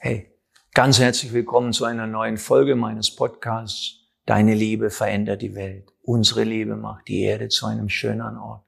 [0.00, 0.32] Hey,
[0.74, 3.96] ganz herzlich willkommen zu einer neuen Folge meines Podcasts.
[4.26, 5.92] Deine Liebe verändert die Welt.
[6.02, 8.62] Unsere Liebe macht die Erde zu einem schöneren Ort.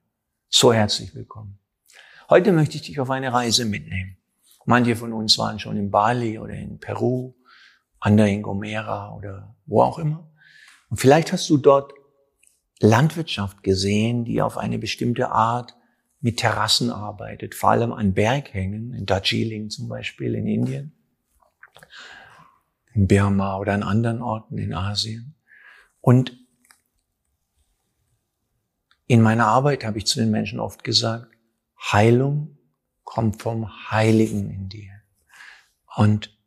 [0.49, 1.61] So herzlich willkommen.
[2.31, 4.17] Heute möchte ich dich auf eine Reise mitnehmen.
[4.65, 7.35] Manche von uns waren schon in Bali oder in Peru,
[8.01, 10.29] andere in Gomera oder wo auch immer.
[10.89, 11.93] Und vielleicht hast du dort
[12.81, 15.77] Landwirtschaft gesehen, die auf eine bestimmte Art
[16.21, 20.97] mit Terrassen arbeitet, vor allem an Berghängen, in Darjeeling zum Beispiel in Indien
[22.95, 25.35] in Burma oder an anderen Orten in Asien.
[26.01, 26.37] Und
[29.07, 31.35] in meiner Arbeit habe ich zu den Menschen oft gesagt,
[31.93, 32.59] Heilung
[33.05, 34.93] kommt vom Heiligen in dir.
[35.97, 36.39] Und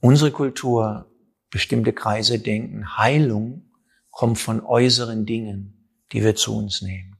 [0.00, 1.10] unsere Kultur,
[1.50, 3.70] bestimmte Kreise denken, Heilung
[4.10, 7.16] kommt von äußeren Dingen, die wir zu uns nehmen.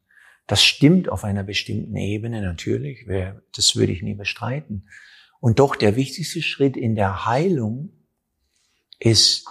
[0.46, 3.06] Das stimmt auf einer bestimmten Ebene natürlich,
[3.55, 4.88] das würde ich nie bestreiten.
[5.44, 7.92] Und doch der wichtigste Schritt in der Heilung
[8.98, 9.44] ist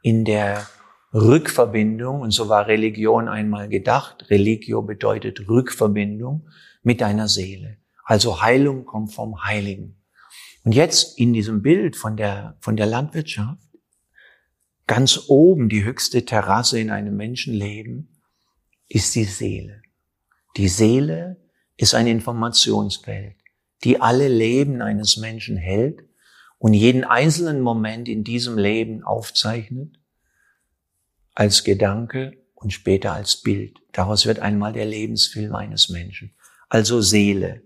[0.00, 0.66] in der
[1.12, 6.48] Rückverbindung, und so war Religion einmal gedacht, Religio bedeutet Rückverbindung
[6.82, 7.76] mit deiner Seele.
[8.04, 10.02] Also Heilung kommt vom Heiligen.
[10.64, 13.68] Und jetzt in diesem Bild von der, von der Landwirtschaft,
[14.86, 18.22] ganz oben die höchste Terrasse in einem Menschenleben,
[18.88, 19.82] ist die Seele.
[20.56, 21.36] Die Seele
[21.76, 23.36] ist ein Informationsfeld
[23.84, 26.02] die alle Leben eines Menschen hält
[26.58, 29.98] und jeden einzelnen Moment in diesem Leben aufzeichnet,
[31.34, 33.78] als Gedanke und später als Bild.
[33.92, 36.34] Daraus wird einmal der Lebensfilm eines Menschen.
[36.68, 37.62] Also Seele.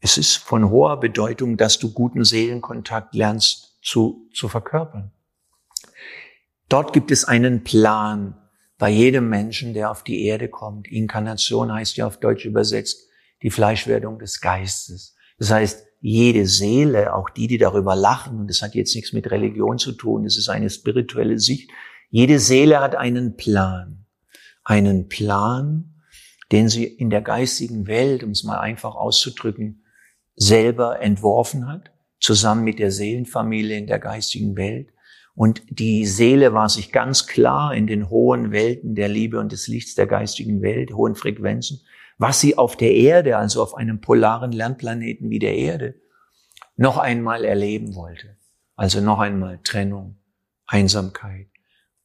[0.00, 5.12] Es ist von hoher Bedeutung, dass du guten Seelenkontakt lernst zu, zu verkörpern.
[6.68, 8.36] Dort gibt es einen Plan
[8.78, 10.88] bei jedem Menschen, der auf die Erde kommt.
[10.88, 13.08] Inkarnation heißt ja auf Deutsch übersetzt
[13.42, 15.15] die Fleischwerdung des Geistes.
[15.38, 19.30] Das heißt, jede Seele, auch die, die darüber lachen, und das hat jetzt nichts mit
[19.30, 21.70] Religion zu tun, das ist eine spirituelle Sicht,
[22.10, 24.06] jede Seele hat einen Plan.
[24.62, 25.94] Einen Plan,
[26.52, 29.84] den sie in der geistigen Welt, um es mal einfach auszudrücken,
[30.34, 34.90] selber entworfen hat, zusammen mit der Seelenfamilie in der geistigen Welt.
[35.34, 39.68] Und die Seele war sich ganz klar in den hohen Welten der Liebe und des
[39.68, 41.80] Lichts der geistigen Welt, hohen Frequenzen,
[42.18, 45.94] was sie auf der Erde, also auf einem polaren Lernplaneten wie der Erde,
[46.76, 48.36] noch einmal erleben wollte.
[48.74, 50.16] Also noch einmal Trennung,
[50.66, 51.48] Einsamkeit,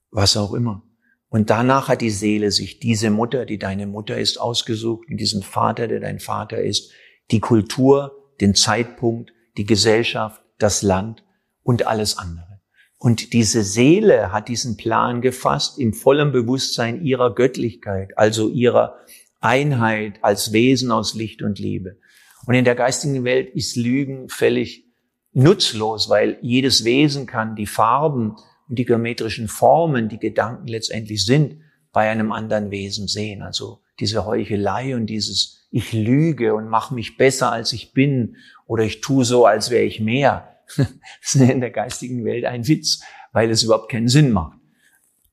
[0.10, 0.84] was auch immer.
[1.30, 5.44] Und danach hat die Seele sich diese Mutter, die deine Mutter ist, ausgesucht und diesen
[5.44, 6.92] Vater, der dein Vater ist,
[7.32, 11.24] die Kultur, den Zeitpunkt, die Gesellschaft, das Land
[11.64, 12.60] und alles andere.
[12.98, 18.98] Und diese Seele hat diesen Plan gefasst im vollen Bewusstsein ihrer Göttlichkeit, also ihrer
[19.42, 21.98] Einheit als Wesen aus Licht und Liebe.
[22.46, 24.86] Und in der geistigen Welt ist Lügen völlig
[25.34, 28.36] nutzlos, weil jedes Wesen kann die Farben
[28.70, 31.58] und die geometrischen Formen, die Gedanken letztendlich sind,
[31.92, 33.42] bei einem anderen Wesen sehen.
[33.42, 38.84] Also diese Heuchelei und dieses Ich lüge und mache mich besser als ich bin oder
[38.84, 40.48] ich tue so, als wäre ich mehr.
[40.76, 40.88] Das
[41.36, 43.02] ist in der geistigen Welt ein Witz,
[43.34, 44.58] weil es überhaupt keinen Sinn macht.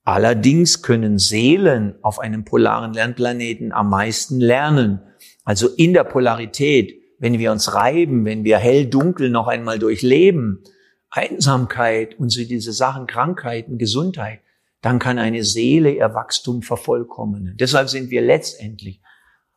[0.09, 5.01] Allerdings können Seelen auf einem polaren Lernplaneten am meisten lernen.
[5.43, 10.63] Also in der Polarität, wenn wir uns reiben, wenn wir hell-dunkel noch einmal durchleben,
[11.11, 14.39] Einsamkeit und so diese Sachen, Krankheiten, Gesundheit,
[14.81, 17.55] dann kann eine Seele ihr Wachstum vervollkommnen.
[17.59, 19.03] Deshalb sind wir letztendlich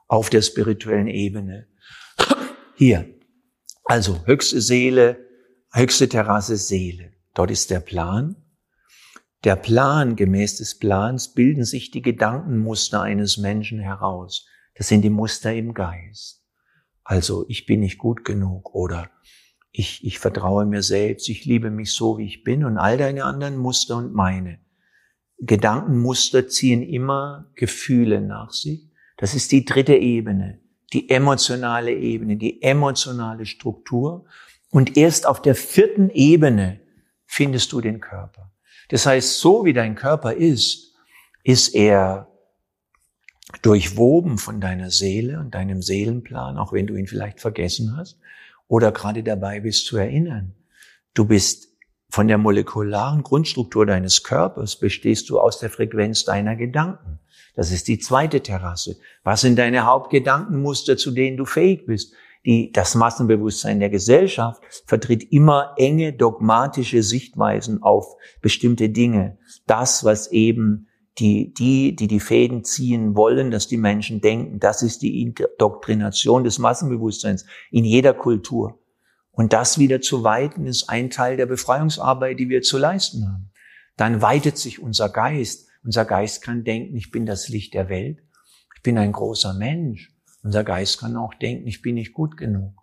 [0.07, 1.67] auf der spirituellen Ebene.
[2.77, 3.09] Hier.
[3.84, 5.17] Also höchste Seele,
[5.73, 7.13] höchste Terrasse Seele.
[7.33, 8.37] Dort ist der Plan
[9.44, 14.47] der Plan, gemäß des Plans, bilden sich die Gedankenmuster eines Menschen heraus.
[14.75, 16.44] Das sind die Muster im Geist.
[17.04, 19.10] Also, ich bin nicht gut genug oder
[19.72, 23.25] ich, ich vertraue mir selbst, ich liebe mich so, wie ich bin und all deine
[23.25, 24.60] anderen Muster und meine.
[25.38, 28.92] Gedankenmuster ziehen immer Gefühle nach sich.
[29.16, 30.60] Das ist die dritte Ebene,
[30.92, 34.26] die emotionale Ebene, die emotionale Struktur.
[34.70, 36.80] Und erst auf der vierten Ebene
[37.27, 38.52] findest du den Körper.
[38.92, 40.92] Das heißt, so wie dein Körper ist,
[41.44, 42.28] ist er
[43.62, 48.18] durchwoben von deiner Seele und deinem Seelenplan, auch wenn du ihn vielleicht vergessen hast
[48.68, 50.54] oder gerade dabei bist zu erinnern.
[51.15, 51.68] Du bist
[52.10, 57.18] von der molekularen Grundstruktur deines Körpers bestehst du aus der Frequenz deiner Gedanken.
[57.54, 58.97] Das ist die zweite Terrasse.
[59.24, 62.12] Was sind deine Hauptgedankenmuster, zu denen du fähig bist?
[62.44, 69.39] Die, das Massenbewusstsein der Gesellschaft vertritt immer enge dogmatische Sichtweisen auf bestimmte Dinge.
[69.66, 74.83] Das, was eben die, die, die die Fäden ziehen wollen, dass die Menschen denken, das
[74.83, 78.78] ist die Indoktrination des Massenbewusstseins in jeder Kultur.
[79.30, 83.50] Und das wieder zu weiten, ist ein Teil der Befreiungsarbeit, die wir zu leisten haben.
[83.97, 85.68] Dann weitet sich unser Geist.
[85.84, 88.18] Unser Geist kann denken, ich bin das Licht der Welt.
[88.77, 90.10] Ich bin ein großer Mensch.
[90.42, 92.74] Unser Geist kann auch denken, ich bin nicht gut genug.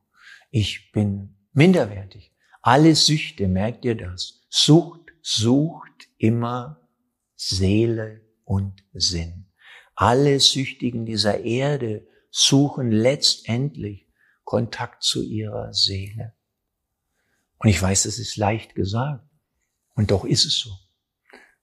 [0.49, 2.33] Ich bin minderwertig.
[2.61, 4.41] Alle Süchte, merkt ihr das?
[4.49, 6.87] Sucht sucht immer
[7.35, 9.45] Seele und Sinn.
[9.95, 14.07] Alle Süchtigen dieser Erde suchen letztendlich
[14.43, 16.33] Kontakt zu ihrer Seele.
[17.57, 19.23] Und ich weiß, das ist leicht gesagt.
[19.95, 20.71] Und doch ist es so.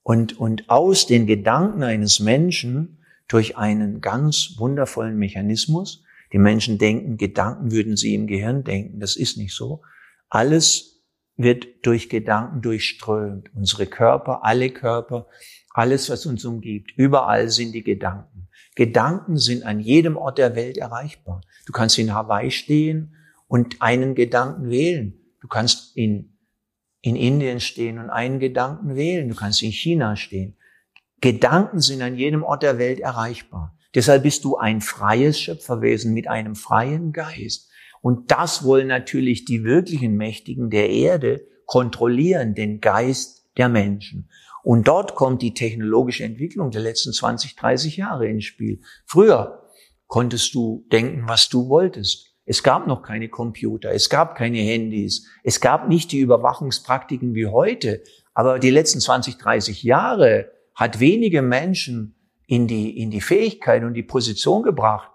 [0.02, 7.16] Und, und aus den Gedanken eines Menschen durch einen ganz wundervollen Mechanismus, die Menschen denken,
[7.16, 9.82] Gedanken würden sie im Gehirn denken, das ist nicht so.
[10.28, 11.04] Alles
[11.36, 13.50] wird durch Gedanken durchströmt.
[13.54, 15.26] Unsere Körper, alle Körper,
[15.70, 18.48] alles, was uns umgibt, überall sind die Gedanken.
[18.74, 21.42] Gedanken sind an jedem Ort der Welt erreichbar.
[21.66, 23.14] Du kannst in Hawaii stehen
[23.46, 25.20] und einen Gedanken wählen.
[25.40, 26.38] Du kannst in,
[27.02, 29.28] in Indien stehen und einen Gedanken wählen.
[29.28, 30.56] Du kannst in China stehen.
[31.20, 33.76] Gedanken sind an jedem Ort der Welt erreichbar.
[33.94, 37.70] Deshalb bist du ein freies Schöpferwesen mit einem freien Geist.
[38.02, 44.28] Und das wollen natürlich die wirklichen Mächtigen der Erde kontrollieren, den Geist der Menschen.
[44.62, 48.80] Und dort kommt die technologische Entwicklung der letzten 20, 30 Jahre ins Spiel.
[49.06, 49.70] Früher
[50.06, 52.34] konntest du denken, was du wolltest.
[52.44, 57.46] Es gab noch keine Computer, es gab keine Handys, es gab nicht die Überwachungspraktiken wie
[57.46, 58.02] heute.
[58.34, 62.14] Aber die letzten 20, 30 Jahre hat wenige Menschen
[62.46, 65.10] in die, in die Fähigkeit und die Position gebracht,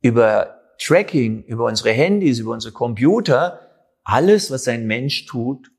[0.00, 3.60] über Tracking, über unsere Handys, über unsere Computer,
[4.04, 5.70] alles, was ein Mensch tut,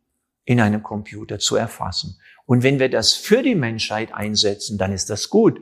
[0.44, 2.20] in einem Computer zu erfassen.
[2.46, 5.60] Und wenn wir das für die Menschheit einsetzen, dann ist das gut.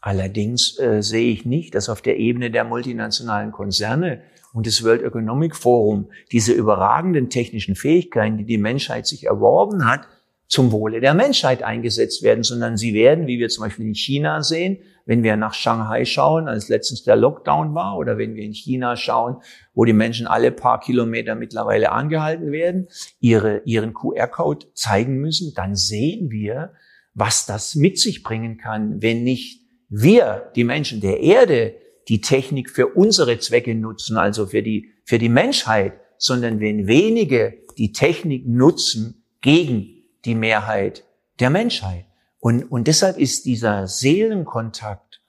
[0.00, 4.22] Allerdings äh, sehe ich nicht, dass auf der Ebene der multinationalen Konzerne
[4.52, 10.06] und des World Economic Forum diese überragenden technischen Fähigkeiten, die die Menschheit sich erworben hat,
[10.46, 14.42] zum Wohle der Menschheit eingesetzt werden, sondern sie werden, wie wir zum Beispiel in China
[14.42, 18.54] sehen, wenn wir nach Shanghai schauen, als letztens der Lockdown war, oder wenn wir in
[18.54, 19.36] China schauen,
[19.74, 22.88] wo die Menschen alle paar Kilometer mittlerweile angehalten werden,
[23.20, 26.72] ihre, ihren QR-Code zeigen müssen, dann sehen wir,
[27.14, 31.74] was das mit sich bringen kann, wenn nicht wir, die Menschen der Erde,
[32.08, 37.54] die Technik für unsere Zwecke nutzen, also für die, für die Menschheit, sondern wenn wenige
[37.76, 39.93] die Technik nutzen gegen
[40.24, 41.04] die Mehrheit
[41.40, 42.06] der Menschheit.
[42.38, 45.22] Und, und deshalb ist dieser Seelenkontakt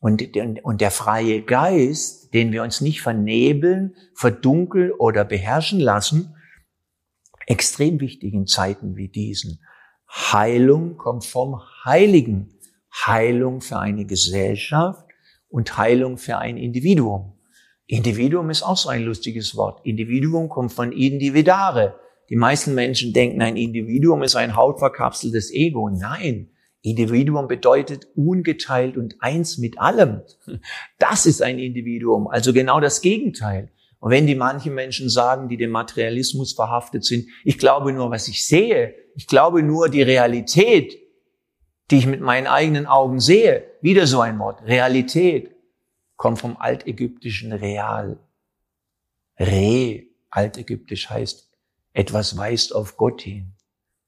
[0.00, 0.22] und,
[0.62, 6.36] und der freie Geist, den wir uns nicht vernebeln, verdunkeln oder beherrschen lassen,
[7.46, 9.60] extrem wichtig in Zeiten wie diesen.
[10.08, 12.54] Heilung kommt vom Heiligen.
[13.06, 15.04] Heilung für eine Gesellschaft
[15.48, 17.34] und Heilung für ein Individuum.
[17.86, 19.84] Individuum ist auch so ein lustiges Wort.
[19.84, 21.98] Individuum kommt von individare.
[22.28, 25.88] Die meisten Menschen denken, ein Individuum ist ein hautverkapseltes Ego.
[25.88, 26.50] Nein,
[26.82, 30.22] Individuum bedeutet ungeteilt und eins mit allem.
[30.98, 33.70] Das ist ein Individuum, also genau das Gegenteil.
[34.00, 38.28] Und wenn die manchen Menschen sagen, die dem Materialismus verhaftet sind, ich glaube nur, was
[38.28, 40.98] ich sehe, ich glaube nur die Realität,
[41.90, 45.54] die ich mit meinen eigenen Augen sehe, wieder so ein Wort, Realität,
[46.16, 48.18] kommt vom altägyptischen Real.
[49.38, 51.47] Re, altägyptisch heißt
[51.98, 53.54] etwas weist auf Gott hin.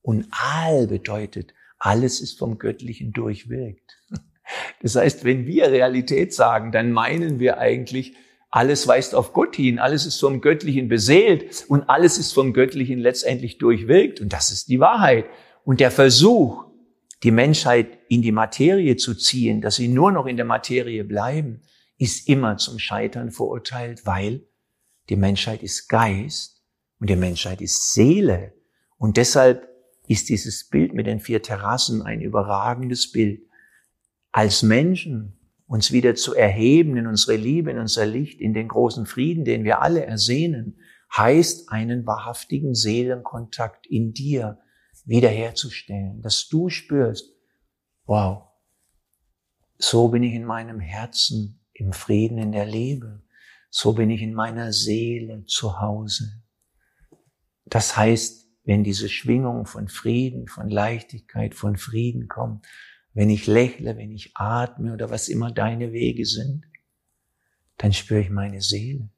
[0.00, 3.98] Und Al bedeutet, alles ist vom Göttlichen durchwirkt.
[4.82, 8.16] Das heißt, wenn wir Realität sagen, dann meinen wir eigentlich,
[8.50, 12.98] alles weist auf Gott hin, alles ist vom Göttlichen beseelt und alles ist vom Göttlichen
[12.98, 14.20] letztendlich durchwirkt.
[14.20, 15.26] Und das ist die Wahrheit.
[15.64, 16.64] Und der Versuch,
[17.22, 21.62] die Menschheit in die Materie zu ziehen, dass sie nur noch in der Materie bleiben,
[21.96, 24.48] ist immer zum Scheitern verurteilt, weil
[25.10, 26.59] die Menschheit ist Geist
[27.00, 28.52] und die Menschheit ist Seele.
[28.98, 29.68] Und deshalb
[30.06, 33.42] ist dieses Bild mit den vier Terrassen ein überragendes Bild.
[34.32, 39.06] Als Menschen uns wieder zu erheben in unsere Liebe, in unser Licht, in den großen
[39.06, 40.78] Frieden, den wir alle ersehnen,
[41.16, 44.58] heißt einen wahrhaftigen Seelenkontakt in dir
[45.04, 47.32] wiederherzustellen, dass du spürst,
[48.04, 48.48] wow,
[49.78, 53.22] so bin ich in meinem Herzen im Frieden, in der Liebe,
[53.70, 56.42] so bin ich in meiner Seele zu Hause.
[57.70, 62.66] Das heißt, wenn diese Schwingung von Frieden, von Leichtigkeit, von Frieden kommt,
[63.14, 66.66] wenn ich lächle, wenn ich atme oder was immer deine Wege sind,
[67.78, 69.08] dann spüre ich meine Seele.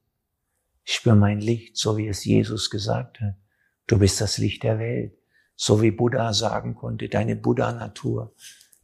[0.85, 3.35] Ich spüre mein Licht, so wie es Jesus gesagt hat.
[3.87, 5.19] Du bist das Licht der Welt.
[5.55, 8.35] So wie Buddha sagen konnte, deine Buddha-Natur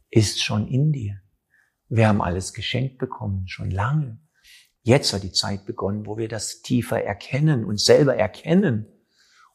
[0.09, 1.21] ist schon in dir.
[1.87, 4.19] Wir haben alles geschenkt bekommen, schon lange.
[4.81, 8.87] Jetzt hat die Zeit begonnen, wo wir das tiefer erkennen und selber erkennen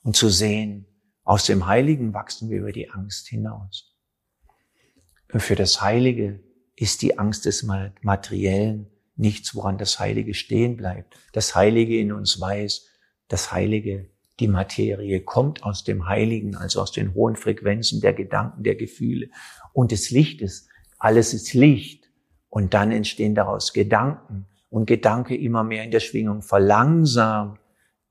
[0.05, 0.87] und zu sehen,
[1.25, 3.97] aus dem Heiligen wachsen wir über die Angst hinaus.
[5.29, 6.41] Für das Heilige
[6.77, 7.67] ist die Angst des
[8.03, 11.17] Materiellen nichts, woran das Heilige stehen bleibt.
[11.33, 12.87] Das Heilige in uns weiß,
[13.29, 18.63] das Heilige, die Materie kommt aus dem Heiligen, also aus den hohen Frequenzen der Gedanken,
[18.63, 19.31] der Gefühle
[19.73, 20.69] und des Lichtes.
[20.99, 22.11] Alles ist Licht.
[22.51, 27.59] Und dann entstehen daraus Gedanken und Gedanke immer mehr in der Schwingung verlangsamt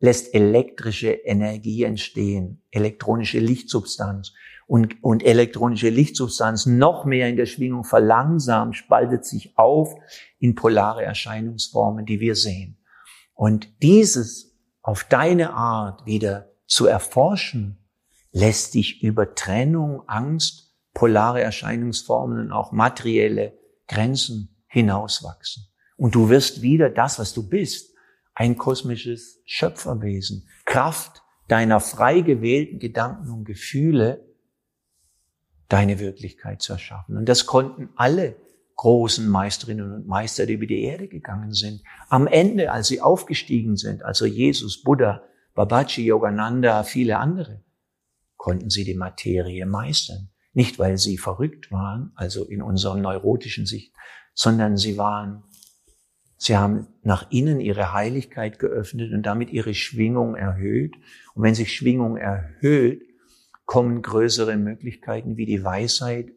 [0.03, 4.33] lässt elektrische Energie entstehen, elektronische Lichtsubstanz.
[4.67, 9.95] Und, und elektronische Lichtsubstanz noch mehr in der Schwingung verlangsamt, spaltet sich auf
[10.39, 12.77] in polare Erscheinungsformen, die wir sehen.
[13.33, 17.77] Und dieses auf deine Art wieder zu erforschen,
[18.33, 23.57] lässt dich über Trennung, Angst, polare Erscheinungsformen und auch materielle
[23.87, 25.63] Grenzen hinauswachsen.
[25.95, 27.92] Und du wirst wieder das, was du bist,
[28.35, 30.47] ein kosmisches Schöpferwesen.
[30.65, 34.25] Kraft deiner frei gewählten Gedanken und Gefühle,
[35.69, 37.17] deine Wirklichkeit zu erschaffen.
[37.17, 38.35] Und das konnten alle
[38.75, 41.81] großen Meisterinnen und Meister, die über die Erde gegangen sind.
[42.09, 45.23] Am Ende, als sie aufgestiegen sind, also Jesus, Buddha,
[45.53, 47.63] Babaji, Yogananda, viele andere,
[48.35, 50.29] konnten sie die Materie meistern.
[50.53, 53.93] Nicht, weil sie verrückt waren, also in unserer neurotischen Sicht,
[54.33, 55.43] sondern sie waren
[56.45, 60.93] Sie haben nach innen ihre Heiligkeit geöffnet und damit ihre Schwingung erhöht.
[61.35, 63.01] Und wenn sich Schwingung erhöht,
[63.65, 66.33] kommen größere Möglichkeiten, wie die Weisheit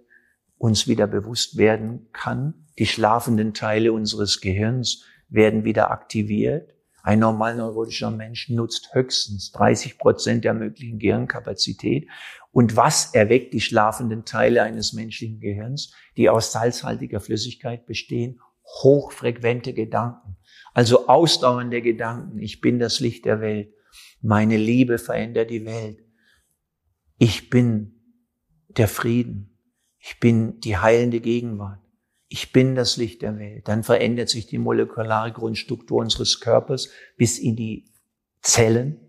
[0.59, 2.55] uns wieder bewusst werden kann.
[2.79, 6.73] Die schlafenden Teile unseres Gehirns werden wieder aktiviert.
[7.03, 12.07] Ein normal neurotischer Mensch nutzt höchstens 30 Prozent der möglichen Gehirnkapazität.
[12.53, 18.41] Und was erweckt die schlafenden Teile eines menschlichen Gehirns, die aus salzhaltiger Flüssigkeit bestehen?
[18.67, 20.37] Hochfrequente Gedanken,
[20.75, 22.39] also ausdauernde Gedanken.
[22.41, 23.73] Ich bin das Licht der Welt.
[24.21, 26.01] Meine Liebe verändert die Welt.
[27.19, 27.95] Ich bin
[28.69, 29.59] der Frieden.
[29.99, 31.81] Ich bin die heilende Gegenwart.
[32.29, 33.69] Ich bin das Licht der Welt.
[33.69, 37.87] Dann verändert sich die molekulare Grundstruktur unseres Körpers bis in die
[38.43, 39.01] Zellen.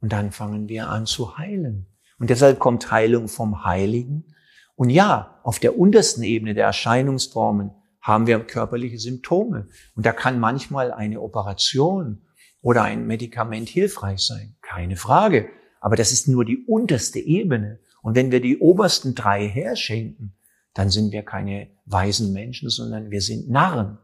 [0.00, 1.86] Und dann fangen wir an zu heilen.
[2.18, 4.34] Und deshalb kommt Heilung vom Heiligen.
[4.76, 9.68] Und ja, auf der untersten Ebene der Erscheinungsformen haben wir körperliche Symptome.
[9.94, 12.22] Und da kann manchmal eine Operation
[12.62, 14.56] oder ein Medikament hilfreich sein.
[14.62, 15.48] Keine Frage.
[15.80, 17.80] Aber das ist nur die unterste Ebene.
[18.02, 20.34] Und wenn wir die obersten drei herschenken,
[20.74, 23.98] dann sind wir keine weisen Menschen, sondern wir sind Narren.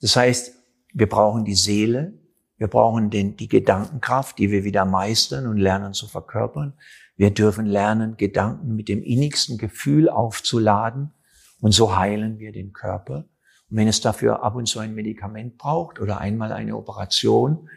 [0.00, 0.52] Das heißt,
[0.92, 2.14] wir brauchen die Seele,
[2.56, 6.74] wir brauchen den, die Gedankenkraft, die wir wieder meistern und lernen zu verkörpern.
[7.16, 11.12] Wir dürfen lernen, Gedanken mit dem innigsten Gefühl aufzuladen
[11.60, 13.26] und so heilen wir den Körper.
[13.70, 17.68] Und wenn es dafür ab und zu ein Medikament braucht oder einmal eine Operation,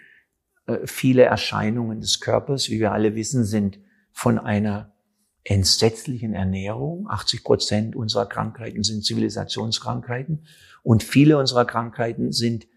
[0.68, 3.80] äh, viele Erscheinungen des Körpers, wie wir alle wissen, sind
[4.12, 4.94] von einer
[5.44, 7.08] entsetzlichen Ernährung.
[7.10, 10.46] 80 Prozent unserer Krankheiten sind Zivilisationskrankheiten
[10.84, 12.68] und viele unserer Krankheiten sind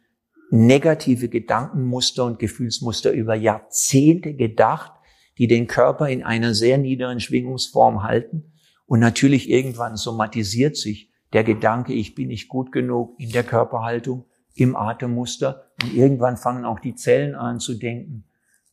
[0.51, 4.93] negative Gedankenmuster und Gefühlsmuster über Jahrzehnte gedacht,
[5.37, 8.53] die den Körper in einer sehr niederen Schwingungsform halten
[8.87, 14.25] und natürlich irgendwann somatisiert sich der Gedanke, ich bin nicht gut genug in der Körperhaltung,
[14.55, 15.73] im Atemmuster.
[15.83, 18.25] Und irgendwann fangen auch die Zellen an zu denken,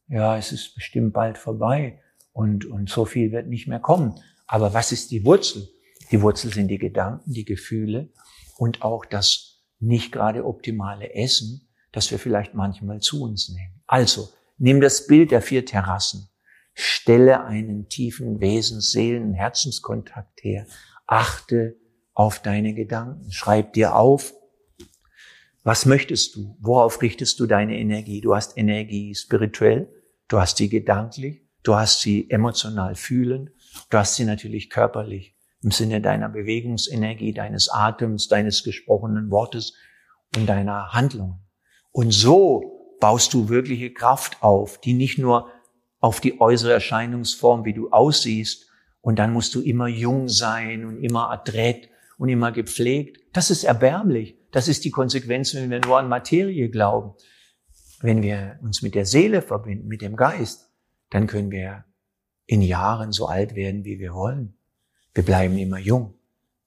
[0.07, 1.99] ja, es ist bestimmt bald vorbei
[2.31, 4.13] und, und so viel wird nicht mehr kommen.
[4.45, 5.67] Aber was ist die Wurzel?
[6.11, 8.09] Die Wurzel sind die Gedanken, die Gefühle
[8.57, 13.81] und auch das nicht gerade optimale Essen, das wir vielleicht manchmal zu uns nehmen.
[13.87, 16.29] Also, nimm das Bild der vier Terrassen.
[16.73, 20.67] Stelle einen tiefen Wesens-, Seelen-, Herzenskontakt her.
[21.07, 21.77] Achte
[22.13, 23.31] auf deine Gedanken.
[23.31, 24.33] Schreib dir auf,
[25.63, 26.57] was möchtest du?
[26.59, 28.21] Worauf richtest du deine Energie?
[28.21, 29.93] Du hast Energie spirituell,
[30.27, 33.51] du hast sie gedanklich, du hast sie emotional fühlend,
[33.89, 39.75] du hast sie natürlich körperlich im Sinne deiner Bewegungsenergie, deines Atems, deines gesprochenen Wortes
[40.35, 41.39] und deiner Handlungen.
[41.91, 45.49] Und so baust du wirkliche Kraft auf, die nicht nur
[45.99, 48.67] auf die äußere Erscheinungsform, wie du aussiehst,
[49.01, 51.89] und dann musst du immer jung sein und immer adrett
[52.21, 53.19] und immer gepflegt.
[53.33, 54.37] Das ist erbärmlich.
[54.51, 57.15] Das ist die Konsequenz, wenn wir nur an Materie glauben.
[57.99, 60.69] Wenn wir uns mit der Seele verbinden, mit dem Geist,
[61.09, 61.83] dann können wir
[62.45, 64.53] in Jahren so alt werden, wie wir wollen.
[65.15, 66.13] Wir bleiben immer jung,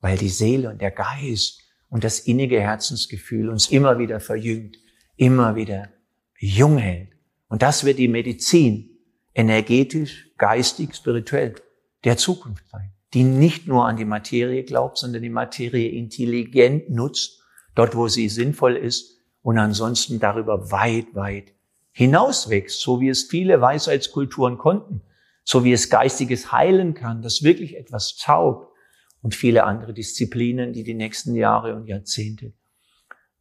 [0.01, 4.77] weil die Seele und der Geist und das innige Herzensgefühl uns immer wieder verjüngt,
[5.15, 5.89] immer wieder
[6.37, 7.11] jung hält.
[7.47, 8.91] Und das wird die Medizin
[9.35, 11.55] energetisch, geistig, spirituell
[12.03, 17.40] der Zukunft sein die nicht nur an die Materie glaubt, sondern die Materie intelligent nutzt,
[17.75, 21.54] dort wo sie sinnvoll ist und ansonsten darüber weit, weit
[21.92, 25.02] hinauswächst, so wie es viele Weisheitskulturen konnten.
[25.44, 28.73] so wie es geistiges heilen kann, das wirklich etwas taugt
[29.21, 32.54] und viele andere Disziplinen, die die nächsten Jahre und Jahrzehnte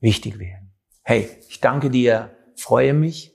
[0.01, 0.73] wichtig werden.
[1.01, 3.33] Hey, ich danke dir, freue mich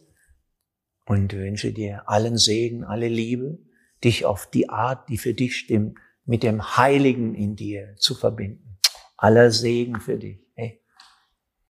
[1.07, 3.59] und wünsche dir allen Segen, alle Liebe,
[4.05, 5.99] dich auf die Art, die für dich stimmt,
[6.29, 8.79] mit dem Heiligen in dir zu verbinden.
[9.17, 10.48] Aller Segen für dich.